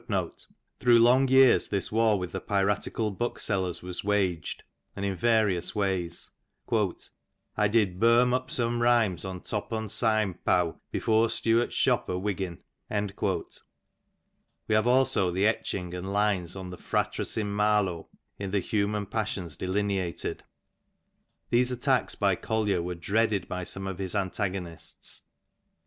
[0.01, 3.81] A London publisher thus writes to him:Through long yean this war with the piratical booksellers
[3.83, 4.63] was waged,
[4.95, 6.31] and in yarious ways:"
[7.55, 12.13] I did berm up some rimes o top on sign pow, before Staart*s shop e
[12.15, 18.09] Wiggin." We haye also the etching and lines on the" firatres in malo"
[18.39, 20.43] in the Human JPasiiont Delineated.
[21.51, 25.21] These attacks by Collier were dreaded by some of his antago nists.